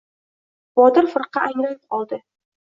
Botir 0.81 1.09
firqa 1.17 1.45
angrayib 1.51 1.85
qoldi. 1.93 2.21